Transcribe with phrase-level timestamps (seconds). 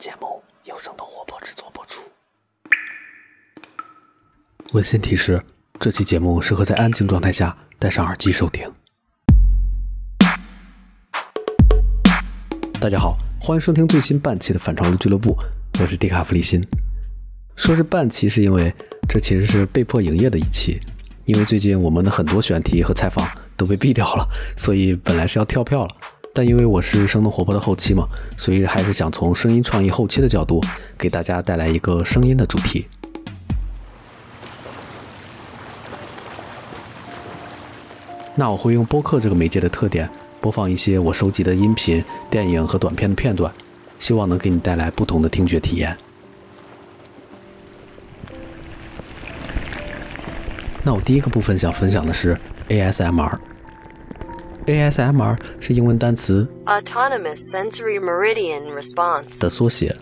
[0.00, 2.00] 节目由生动活泼制作播出。
[4.72, 5.44] 温馨提示：
[5.78, 8.66] 这期节目适合在安静状态下戴上耳机收听。
[12.80, 15.36] 大家好，欢迎收听最新半期的反潮流俱乐部，
[15.78, 16.66] 我是迪卡弗里辛。
[17.54, 18.74] 说是半期，是因为
[19.06, 20.80] 这其实是被迫营业的一期，
[21.26, 24.26] 因为最近我们的很多选题和采访都被毙掉了，
[24.56, 25.94] 所以本来是要跳票了。
[26.32, 28.06] 但因为我是生动活泼的后期嘛，
[28.36, 30.60] 所以还是想从声音创意后期的角度，
[30.96, 32.86] 给大家带来一个声音的主题。
[38.36, 40.08] 那我会用播客这个媒介的特点，
[40.40, 43.52] 播放一些我收集的音频、电影和短片的片段，
[43.98, 45.96] 希望能给你带来不同的听觉体验。
[50.82, 52.38] 那我第一个部分想分享的是
[52.68, 53.49] ASMR。
[54.70, 59.96] ASMR 是英文单词 Autonomous Sensory Meridian Response 的缩写，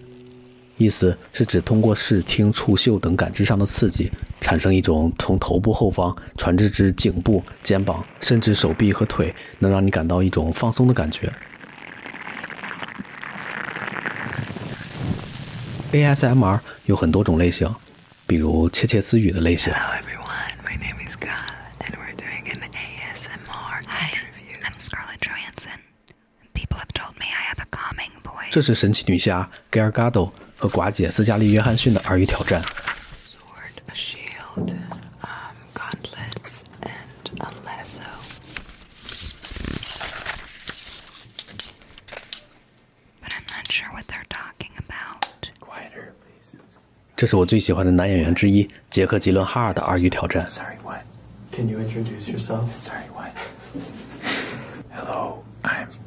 [0.76, 11.32] 意思是指通过视听触嗅等感知上的刺激，产生一种从头部后方传至至颈部、肩膀，甚至手臂和腿，能让你感到一种放松的感觉。
[15.92, 17.74] ASMR 有很多种类型，
[18.26, 19.72] 比如窃窃私语的类型。
[28.58, 32.60] 这是神奇女侠 Gal Gadot 和寡姐斯嘉丽·约翰逊的耳语挑战。
[47.14, 50.44] 这是我最喜欢的男演员之一杰克·吉伦哈尔的耳语挑战。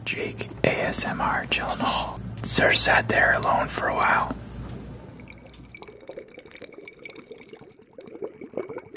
[0.04, 2.11] Jake ASMR Gyllenhaal.
[2.54, 4.36] Sir sat there alone for a while.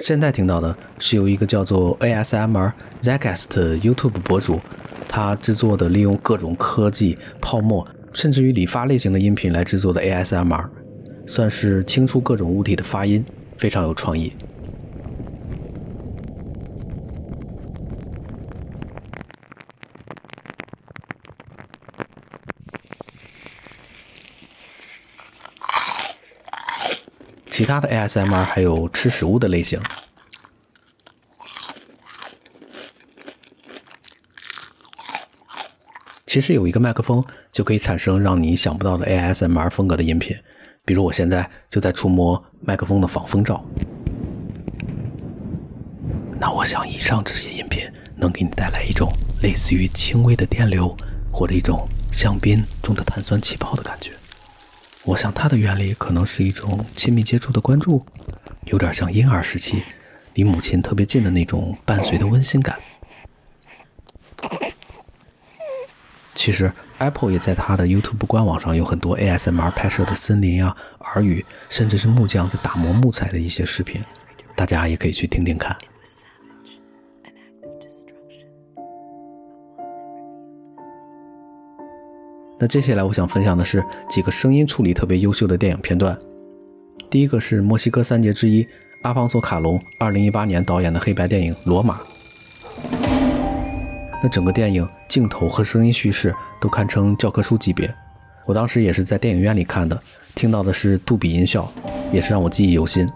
[0.01, 3.47] 现在听到的是由一个叫做 ASMR Zagast
[3.81, 4.59] YouTube 博主，
[5.09, 10.69] 他制作的利用各种科技、泡沫，甚至于理发类型的音频来制作的 ASMR，
[11.29, 13.25] 算是清除各种物体的发音，
[13.57, 14.33] 非常有创意。
[27.55, 29.81] 其他的 ASMR 还有吃食物的类型。
[36.27, 40.37] 其实有一个麦克风就可以产生让你想不到的 ASMR 风格的音频，
[40.85, 43.65] 比如我现在就在触摸麦克风的防风罩。
[46.41, 49.09] 那我想以上这些音频能给你带来一种
[49.45, 50.93] 类似于轻微的电流
[51.33, 54.11] 或者一种香槟中的碳酸气泡的感觉。
[55.07, 58.05] 我想它的原理可能是一种亲密接触的关注，
[58.65, 59.83] 有点像婴儿时期
[60.33, 62.79] 离母亲特别近的那种伴随的温馨感。
[66.35, 74.03] 其实，Apple 也在它的 YouTube 官网上有很多 ASMR 拍摄的森林啊、耳语，甚至是木匠在打磨木材的一些视频，
[74.57, 75.77] 大家也可以去听听看。
[82.65, 86.19] 那接下来我想分享的是几个声音处理特别优秀的电影片段。
[87.11, 88.67] 第一个是墨西哥三杰之一
[89.03, 91.97] 阿方索卡隆2018年导演的黑白电影《罗马》。
[94.23, 97.95] 那整个电影镜头和声音叙事都堪称教科书级别。
[98.47, 100.03] 我当时也是在电影院里看的，
[100.35, 101.71] 听到的是杜比音效，
[102.15, 103.07] 也是让我记忆犹新。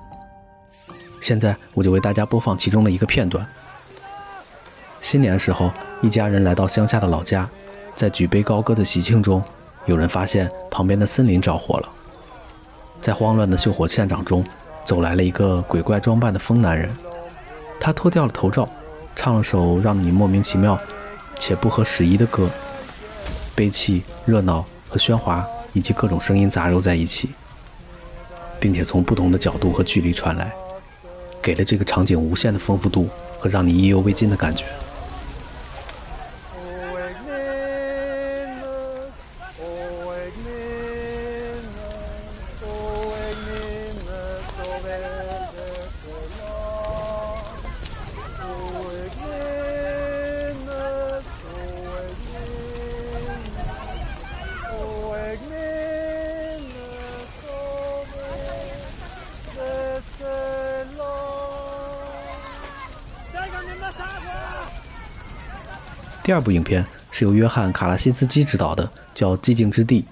[1.23, 3.47] 现在我就为大家播放其中的一个片段。
[5.01, 5.73] 新年时候，
[6.03, 7.49] 一家人来到乡下的老家。
[7.99, 9.43] 在举杯高歌的喜庆中，
[9.87, 11.89] 有人发现旁边的森林着火了。
[13.01, 14.47] 在慌乱的救火现场中，
[14.85, 16.89] 走来了一个鬼怪装扮的疯男人。
[17.81, 18.69] 他脱掉了头罩，
[19.17, 20.79] 唱了首让你莫名其妙
[21.41, 22.49] 且不合时宜的歌。
[23.57, 27.31] 悲泣、热闹和喧哗以及各种声音杂糅在一起，
[28.61, 30.53] 并且从不同的角度和距离传来，
[31.43, 33.09] 给了这个场景无限的丰富度
[33.41, 34.67] 和让你意犹未尽的感觉。
[66.29, 70.03] 第二部影片是由约翰·卡拉辛斯基执导的，叫《寂静之地》，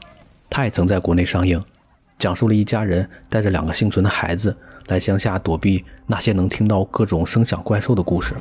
[0.48, 1.62] 它也曾在国内上映，
[2.18, 8.34] 讲述了一家人带着两个幸存的孩子来乡下躲避那些能听到各种声响怪兽的故事。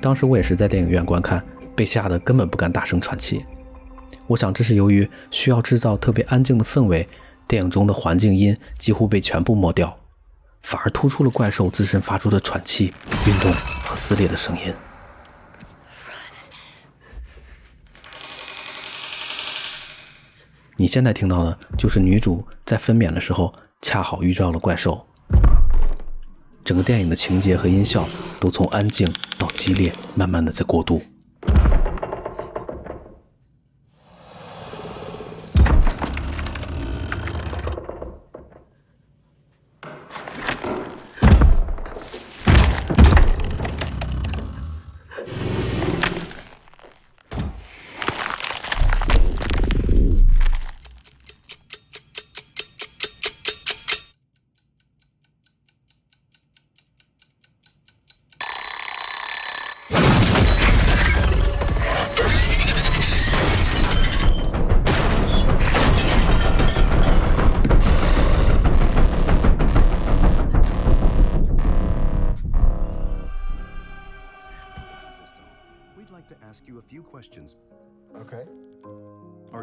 [0.00, 1.44] 当时我也是在电影院观看，
[1.76, 3.44] 被吓得根本不敢大声喘气。
[4.28, 7.06] 我想这是由于需要制造特别安静的氛围，
[7.46, 9.94] 电影中的环境音几乎被全部抹掉，
[10.62, 12.94] 反而突出了怪兽自身发出的喘气、
[13.26, 13.52] 运动
[13.84, 14.72] 和撕裂的声音。
[20.80, 25.06] 你现在听到的就是女主在分娩的时候恰好遇到了怪兽。
[26.64, 28.08] 整个电影的情节和音效
[28.40, 31.02] 都从安静到激烈，慢慢的在过渡。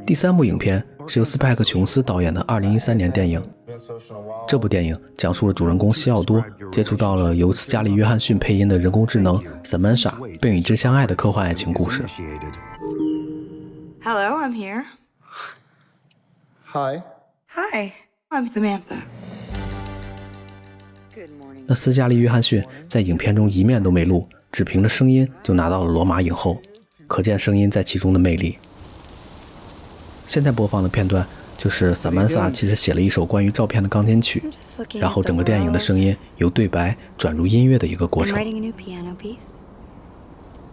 [0.08, 3.44] 第三部影片是由斯派克·琼斯导演的2013年电影。
[4.48, 12.06] 这部电影讲述了主人公西奥多接触到了由斯嘉丽·约翰逊配音的人工智能 Samantha，并与之相爱的科幻爱情故事。
[14.02, 14.86] Hello, I'm here.
[16.68, 17.04] Hi.
[17.50, 17.92] Hi,
[18.30, 19.02] I'm Samantha.
[21.14, 21.66] Good morning.
[21.68, 26.62] 那斯嘉丽·约翰逊在影片中一面都没露，只凭着声音就拿到了罗马影后，
[27.08, 28.58] 可见声音在其中的魅力。
[30.27, 31.27] 现在播放的片段
[31.59, 34.43] 就是萨曼萨其实写了一首关于照片的钢琴曲，
[34.95, 38.39] 然后整个电影的声音由对白转入音乐的一个过 I'm 程。
[38.39, 39.53] writing a new piano piece.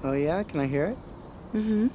[0.01, 0.97] Oh yeah, can I hear it?
[1.53, 1.89] Mm-hmm.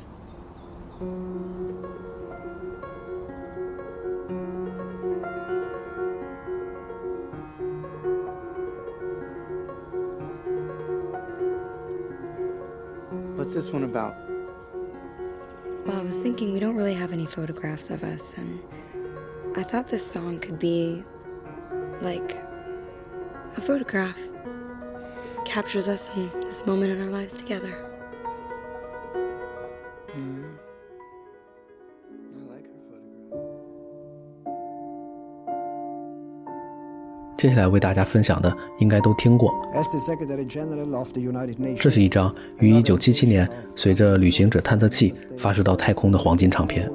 [13.36, 14.14] What's this one about?
[15.85, 18.59] Well, I was thinking we don't really have any photographs of us, and
[19.55, 21.03] I thought this song could be
[22.01, 22.37] like
[23.57, 24.19] a photograph.
[25.45, 27.88] Captures us in this moment in our lives together.
[37.39, 39.65] 接下来为大家分享的应该都听过。
[41.77, 46.91] 这是一张于1977年随着旅行者探测器发射到太空的黄金唱片。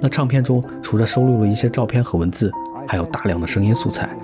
[0.00, 2.50] 那唱片中除了收录了一些照片和文字，
[2.88, 4.18] 还有大量的声音素材。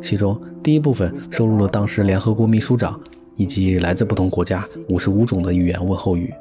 [0.00, 3.00] 其中第一部分收录了当时联合国秘书长
[3.34, 6.32] 以及来自不同国家55种的语言问候语。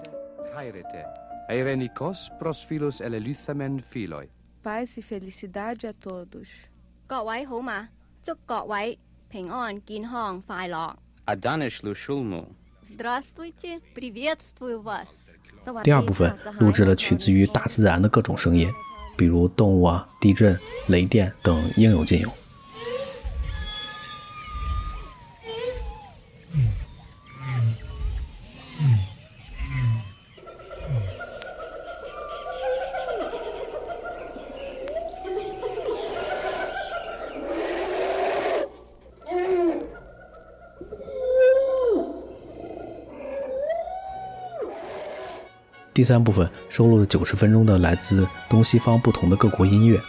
[7.13, 7.89] 各位好嘛，
[8.23, 8.97] 祝各位
[9.29, 10.97] 平安、健康、快乐。
[15.83, 18.67] 第二部分录制了取自于大自然的各种声音，
[19.15, 22.31] 比如动物啊、地震、雷电等，应有尽有。
[45.93, 50.01] 第三部分收录了九十分钟的来自东西方不同的各国音乐，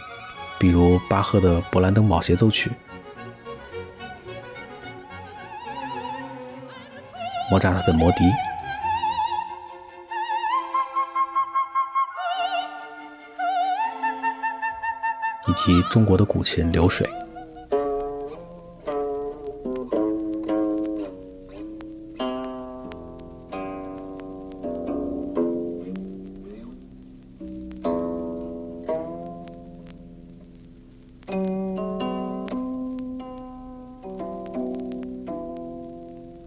[0.57, 2.71] 比如巴赫的《勃兰登堡协奏曲》、
[7.51, 8.23] 莫扎特的《魔笛》，
[15.47, 17.07] 以及中国的古琴《流水》。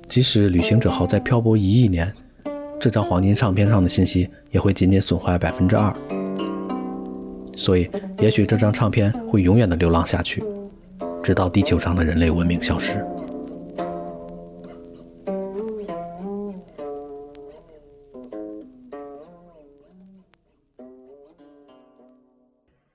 [0.09, 2.13] 即使旅行者号在漂泊一亿年，
[2.81, 5.95] 这张黄金唱片上的信息也会仅仅损坏百分之二。
[7.55, 10.43] 所以，也许这张唱片会永远的流浪下去，
[11.23, 13.05] 直到地球上的人类文明消失。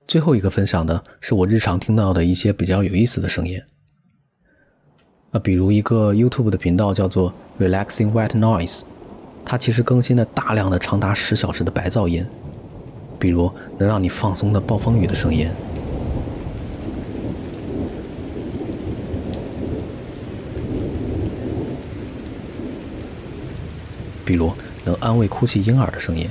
[0.06, 3.60] 最后一个分享的是我日常听到的一些比较有意思的声音。
[5.34, 8.82] 啊，比如一个 YouTube 的频道叫做 Relaxing White Noise，
[9.44, 12.24] 它其实更新了大量的长达十小时的白噪音，
[13.18, 15.48] 比如能让你放松的暴风雨的声音，
[24.24, 24.52] 比如
[24.84, 26.30] 能安慰哭泣婴儿的声音。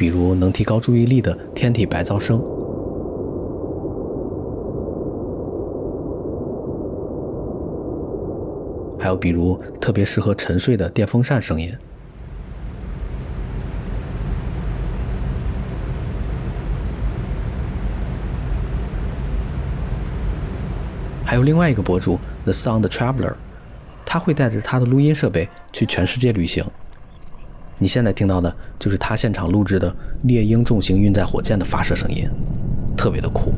[0.00, 2.40] 比如能提高注意力的天体白噪声，
[8.98, 11.76] 还有比如特别适合沉睡的电风扇声音。
[21.26, 23.34] 还有另外一个博主 The Sound Traveler，
[24.06, 26.64] 他会带着他的录音设备去全世界旅行。
[27.80, 29.92] 你现在听到的就是他现场录制的
[30.24, 32.28] 猎鹰重型运载火箭的发射声音，
[32.94, 33.52] 特别的酷。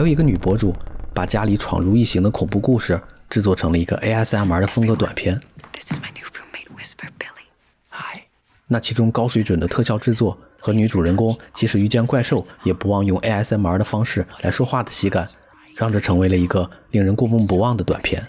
[0.00, 0.74] 有一个女博主
[1.12, 5.38] 把家里闯入异形的恐怖故事制作成了一个 ASMR 的风格短片。
[7.90, 8.26] 嗨，
[8.66, 15.28] 那其中高水准的特效制作和女主人公即使遇见怪兽也不忘用 ASMR 的方式来说话的喜感，
[15.76, 18.26] 让这成为了一个令人过目不忘的短片。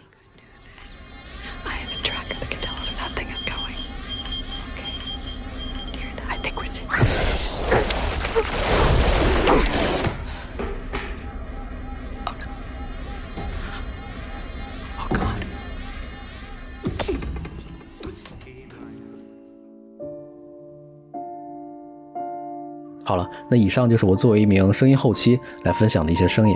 [23.51, 26.55] 那以上就是我作为一名声音后期来分享的一些声音。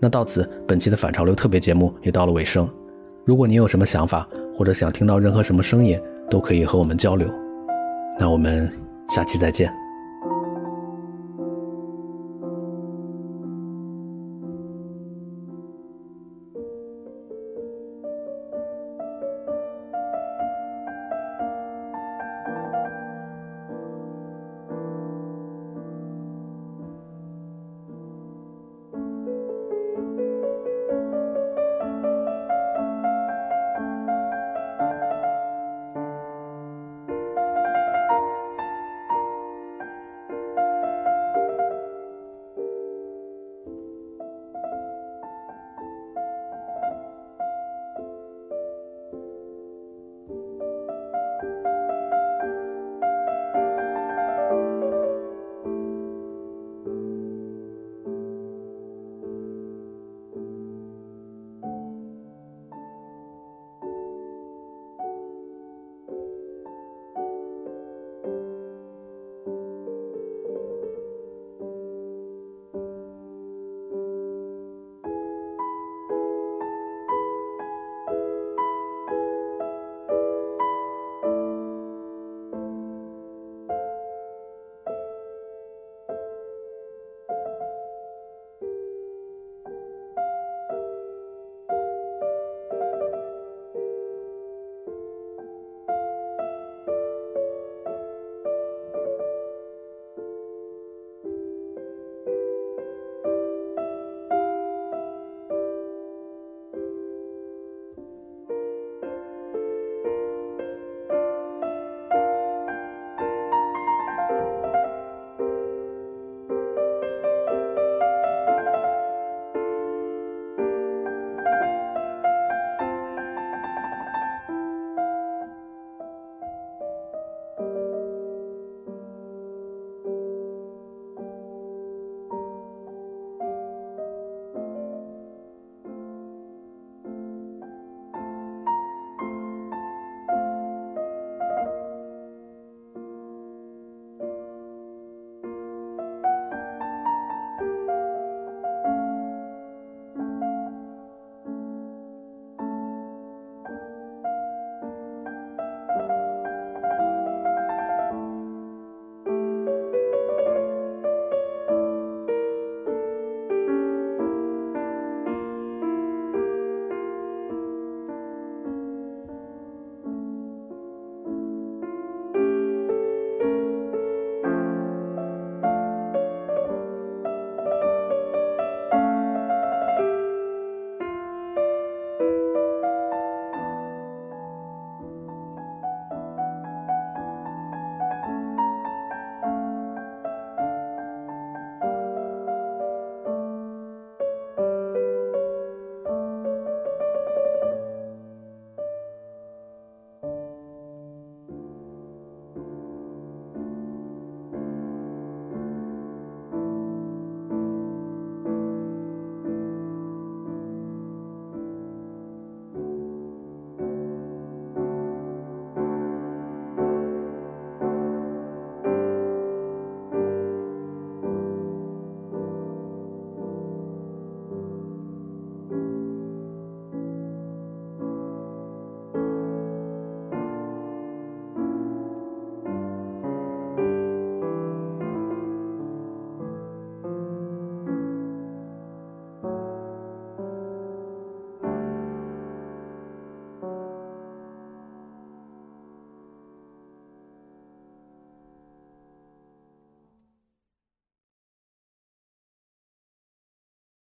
[0.00, 2.68] 那到此，本期的反潮流特别节目也到了尾声。
[3.24, 7.28] 如果你有什么想法，或者想听到任何什么声音，都可以和我们交流。
[8.18, 8.68] 那我们
[9.08, 9.72] 下期再见。